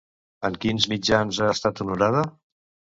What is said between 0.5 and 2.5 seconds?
quins mitjans ha estat honorada?